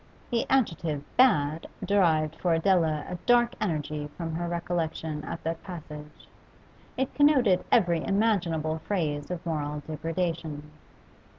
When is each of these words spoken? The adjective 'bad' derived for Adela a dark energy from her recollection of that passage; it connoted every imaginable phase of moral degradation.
The 0.31 0.47
adjective 0.49 1.03
'bad' 1.15 1.67
derived 1.85 2.35
for 2.37 2.55
Adela 2.55 3.05
a 3.07 3.19
dark 3.27 3.53
energy 3.61 4.09
from 4.17 4.33
her 4.33 4.47
recollection 4.47 5.23
of 5.23 5.43
that 5.43 5.63
passage; 5.63 6.27
it 6.97 7.13
connoted 7.13 7.63
every 7.71 8.03
imaginable 8.03 8.79
phase 8.87 9.29
of 9.29 9.45
moral 9.45 9.81
degradation. 9.85 10.71